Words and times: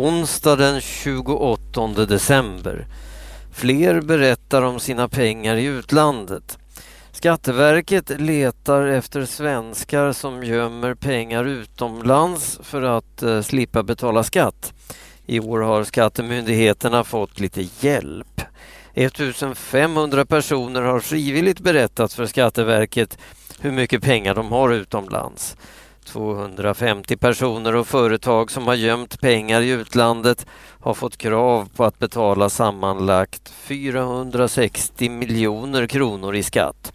onsdag 0.00 0.56
den 0.56 0.80
28 0.80 1.86
december. 1.86 2.86
Fler 3.52 4.00
berättar 4.00 4.62
om 4.62 4.80
sina 4.80 5.08
pengar 5.08 5.56
i 5.56 5.64
utlandet. 5.64 6.58
Skatteverket 7.12 8.20
letar 8.20 8.86
efter 8.86 9.24
svenskar 9.24 10.12
som 10.12 10.44
gömmer 10.44 10.94
pengar 10.94 11.44
utomlands 11.44 12.58
för 12.62 12.82
att 12.82 13.22
eh, 13.22 13.42
slippa 13.42 13.82
betala 13.82 14.22
skatt. 14.22 14.72
I 15.26 15.40
år 15.40 15.60
har 15.60 15.84
skattemyndigheterna 15.84 17.04
fått 17.04 17.40
lite 17.40 17.68
hjälp. 17.80 18.42
1500 18.94 20.26
personer 20.26 20.82
har 20.82 21.00
frivilligt 21.00 21.60
berättat 21.60 22.12
för 22.12 22.26
Skatteverket 22.26 23.18
hur 23.60 23.72
mycket 23.72 24.02
pengar 24.02 24.34
de 24.34 24.52
har 24.52 24.70
utomlands. 24.72 25.56
250 26.12 27.16
personer 27.16 27.74
och 27.76 27.86
företag 27.86 28.50
som 28.50 28.66
har 28.66 28.74
gömt 28.74 29.20
pengar 29.20 29.60
i 29.60 29.70
utlandet 29.70 30.46
har 30.80 30.94
fått 30.94 31.16
krav 31.16 31.68
på 31.76 31.84
att 31.84 31.98
betala 31.98 32.48
sammanlagt 32.48 33.48
460 33.48 35.10
miljoner 35.10 35.86
kronor 35.86 36.36
i 36.36 36.42
skatt. 36.42 36.92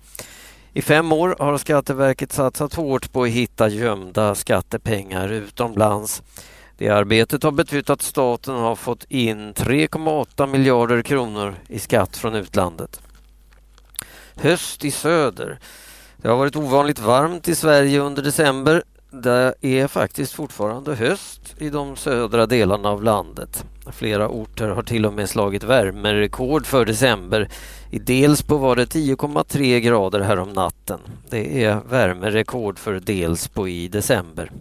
I 0.73 0.81
fem 0.81 1.11
år 1.11 1.35
har 1.39 1.57
Skatteverket 1.57 2.31
satsat 2.31 2.73
hårt 2.73 3.11
på 3.11 3.23
att 3.23 3.29
hitta 3.29 3.69
gömda 3.69 4.35
skattepengar 4.35 5.29
utomlands. 5.29 6.23
Det 6.77 6.89
arbetet 6.89 7.43
har 7.43 7.51
betytt 7.51 7.89
att 7.89 8.01
staten 8.01 8.55
har 8.55 8.75
fått 8.75 9.03
in 9.03 9.53
3,8 9.53 10.47
miljarder 10.47 11.01
kronor 11.01 11.55
i 11.67 11.79
skatt 11.79 12.17
från 12.17 12.35
utlandet. 12.35 13.01
Höst 14.35 14.85
i 14.85 14.91
söder. 14.91 15.59
Det 16.17 16.27
har 16.27 16.37
varit 16.37 16.55
ovanligt 16.55 16.99
varmt 16.99 17.47
i 17.47 17.55
Sverige 17.55 17.99
under 17.99 18.23
december. 18.23 18.83
Det 19.23 19.53
är 19.61 19.87
faktiskt 19.87 20.33
fortfarande 20.33 20.95
höst 20.95 21.55
i 21.57 21.69
de 21.69 21.95
södra 21.95 22.45
delarna 22.45 22.89
av 22.89 23.03
landet. 23.03 23.65
Flera 23.91 24.29
orter 24.29 24.69
har 24.69 24.83
till 24.83 25.05
och 25.05 25.13
med 25.13 25.29
slagit 25.29 25.63
värmerekord 25.63 26.65
för 26.65 26.85
december. 26.85 27.49
I 27.91 27.99
Delsbo 27.99 28.57
var 28.57 28.75
det 28.75 28.85
10,3 28.85 29.79
grader 29.79 30.19
här 30.19 30.39
om 30.39 30.49
natten. 30.49 30.99
Det 31.29 31.63
är 31.63 31.81
värmerekord 31.89 32.79
för 32.79 32.99
Delsbo 32.99 33.67
i 33.67 33.87
december. 33.87 34.51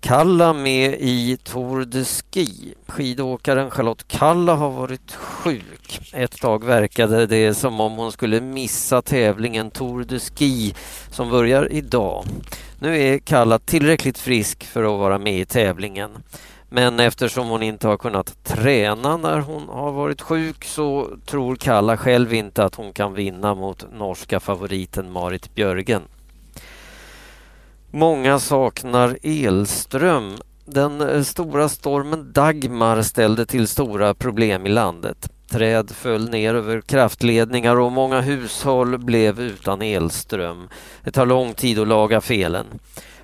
Kalla 0.00 0.52
med 0.52 0.94
i 1.00 1.38
Tour 1.44 1.84
de 1.84 2.04
Ski. 2.04 2.74
Skidåkaren 2.86 3.70
Charlotte 3.70 4.08
Kalla 4.08 4.54
har 4.54 4.70
varit 4.70 5.12
sjuk. 5.12 6.00
Ett 6.12 6.40
tag 6.40 6.64
verkade 6.64 7.26
det 7.26 7.54
som 7.54 7.80
om 7.80 7.92
hon 7.92 8.12
skulle 8.12 8.40
missa 8.40 9.02
tävlingen 9.02 9.70
Tour 9.70 10.04
de 10.04 10.18
Ski 10.18 10.74
som 11.10 11.30
börjar 11.30 11.72
idag. 11.72 12.24
Nu 12.78 12.98
är 12.98 13.18
Kalla 13.18 13.58
tillräckligt 13.58 14.18
frisk 14.18 14.64
för 14.64 14.84
att 14.84 15.00
vara 15.00 15.18
med 15.18 15.40
i 15.40 15.44
tävlingen. 15.44 16.10
Men 16.68 17.00
eftersom 17.00 17.48
hon 17.48 17.62
inte 17.62 17.88
har 17.88 17.96
kunnat 17.96 18.44
träna 18.44 19.16
när 19.16 19.40
hon 19.40 19.68
har 19.68 19.92
varit 19.92 20.22
sjuk 20.22 20.64
så 20.64 21.08
tror 21.26 21.56
Kalla 21.56 21.96
själv 21.96 22.34
inte 22.34 22.64
att 22.64 22.74
hon 22.74 22.92
kan 22.92 23.14
vinna 23.14 23.54
mot 23.54 23.86
norska 23.92 24.40
favoriten 24.40 25.12
Marit 25.12 25.54
Björgen. 25.54 26.02
Många 27.90 28.38
saknar 28.38 29.18
elström. 29.22 30.36
Den 30.64 31.00
eh, 31.00 31.22
stora 31.22 31.68
stormen 31.68 32.32
Dagmar 32.32 33.02
ställde 33.02 33.46
till 33.46 33.68
stora 33.68 34.14
problem 34.14 34.66
i 34.66 34.68
landet. 34.68 35.30
Träd 35.50 35.90
föll 35.90 36.30
ner 36.30 36.54
över 36.54 36.80
kraftledningar 36.80 37.76
och 37.76 37.92
många 37.92 38.20
hushåll 38.20 38.98
blev 38.98 39.40
utan 39.40 39.82
elström. 39.82 40.68
Det 41.04 41.10
tar 41.10 41.26
lång 41.26 41.54
tid 41.54 41.78
att 41.78 41.88
laga 41.88 42.20
felen. 42.20 42.66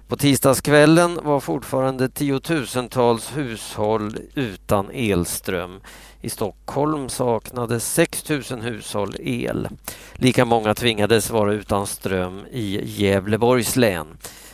På 0.09 0.17
tisdagskvällen 0.17 1.19
var 1.23 1.41
fortfarande 1.41 2.09
tiotusentals 2.09 3.37
hushåll 3.37 4.17
utan 4.35 4.91
elström. 4.93 5.81
I 6.21 6.31
Stockholm 6.31 7.09
saknade 7.09 7.81
6 7.81 8.29
000 8.29 8.43
hushåll 8.61 9.17
el. 9.21 9.69
Lika 10.15 10.45
många 10.45 10.75
tvingades 10.75 11.31
vara 11.31 11.53
utan 11.53 11.87
ström 11.87 12.47
i 12.53 12.81
Gävleborgs 12.85 13.77
län. 13.77 14.07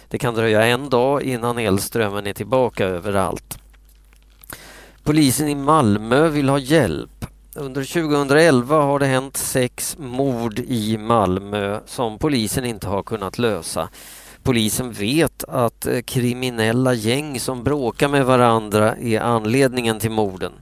Det 0.08 0.18
kan 0.18 0.34
dröja 0.34 0.66
en 0.66 0.88
dag 0.88 1.22
innan 1.22 1.58
elströmmen 1.58 2.26
är 2.26 2.32
tillbaka 2.32 2.84
överallt. 2.84 3.58
Polisen 5.02 5.48
i 5.48 5.54
Malmö 5.54 6.28
vill 6.28 6.48
ha 6.48 6.58
hjälp. 6.58 7.24
Under 7.56 7.84
2011 7.84 8.80
har 8.80 8.98
det 8.98 9.06
hänt 9.06 9.36
sex 9.36 9.96
mord 9.98 10.58
i 10.58 10.98
Malmö 10.98 11.80
som 11.86 12.18
polisen 12.18 12.64
inte 12.64 12.88
har 12.88 13.02
kunnat 13.02 13.38
lösa. 13.38 13.88
Polisen 14.42 14.92
vet 14.92 15.44
att 15.44 15.86
eh, 15.86 16.00
kriminella 16.00 16.94
gäng 16.94 17.40
som 17.40 17.64
bråkar 17.64 18.08
med 18.08 18.26
varandra 18.26 18.96
är 18.96 19.20
anledningen 19.20 20.00
till 20.00 20.10
morden. 20.10 20.52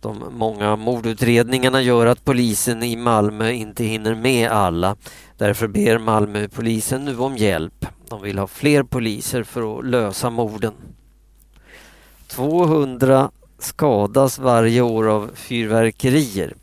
De 0.00 0.24
många 0.30 0.76
mordutredningarna 0.76 1.82
gör 1.82 2.06
att 2.06 2.24
polisen 2.24 2.82
i 2.82 2.96
Malmö 2.96 3.50
inte 3.50 3.84
hinner 3.84 4.14
med 4.14 4.50
alla. 4.50 4.96
Därför 5.36 5.68
ber 5.68 5.98
Malmöpolisen 5.98 7.04
nu 7.04 7.18
om 7.18 7.36
hjälp. 7.36 7.86
De 8.08 8.22
vill 8.22 8.38
ha 8.38 8.46
fler 8.46 8.82
poliser 8.82 9.42
för 9.42 9.78
att 9.78 9.84
lösa 9.84 10.30
morden. 10.30 10.74
200 12.26 13.30
skadas 13.58 14.38
varje 14.38 14.80
år 14.80 15.08
av 15.08 15.30
fyrverkerier. 15.34 16.54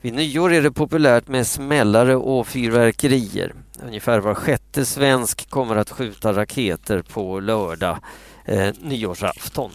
Vid 0.00 0.14
nyår 0.14 0.52
är 0.52 0.62
det 0.62 0.72
populärt 0.72 1.28
med 1.28 1.46
smällare 1.46 2.16
och 2.16 2.46
fyrverkerier. 2.46 3.54
Ungefär 3.82 4.18
var 4.18 4.34
sjätte 4.34 4.84
svensk 4.84 5.50
kommer 5.50 5.76
att 5.76 5.90
skjuta 5.90 6.32
raketer 6.32 7.02
på 7.02 7.40
lördag, 7.40 7.98
eh, 8.44 8.68
nyårsafton. 8.82 9.70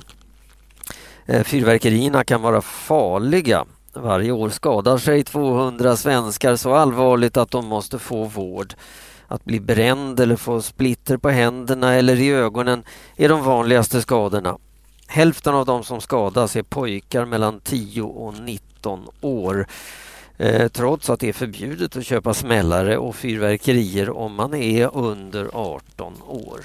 Eh, 1.26 1.44
fyrverkerierna 1.44 2.24
kan 2.24 2.42
vara 2.42 2.62
farliga. 2.62 3.66
Varje 3.94 4.32
år 4.32 4.50
skadar 4.50 4.98
sig 4.98 5.24
200 5.24 5.98
svenskar 5.98 6.56
så 6.56 6.74
allvarligt 6.74 7.38
att 7.38 7.52
de 7.52 7.66
måste 7.66 8.00
få 8.00 8.24
vård. 8.24 8.74
Att 9.32 9.46
bli 9.46 9.60
bränd 9.60 10.20
eller 10.20 10.36
få 10.36 10.62
splitter 10.62 11.18
på 11.18 11.30
händerna 11.30 11.94
eller 11.94 12.20
i 12.20 12.30
ögonen 12.30 12.84
är 13.16 13.30
de 13.30 13.44
vanligaste 13.44 14.02
skadorna. 14.02 14.58
Hälften 15.08 15.56
av 15.56 15.66
de 15.66 15.84
som 15.84 16.02
skadas 16.02 16.56
är 16.56 16.64
pojkar 16.64 17.26
mellan 17.26 17.60
10 17.60 18.02
och 18.02 18.34
19 18.40 19.08
år. 19.22 19.68
Eh, 20.38 20.68
trots 20.68 21.10
att 21.10 21.20
det 21.20 21.30
är 21.30 21.34
förbjudet 21.34 21.98
att 21.98 22.06
köpa 22.06 22.34
smällare 22.34 22.98
och 22.98 23.16
fyrverkerier 23.16 24.10
om 24.10 24.36
man 24.36 24.54
är 24.54 24.98
under 24.98 25.50
18 25.54 26.14
år. 26.28 26.62